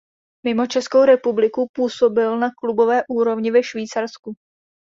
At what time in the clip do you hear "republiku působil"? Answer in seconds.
1.05-2.39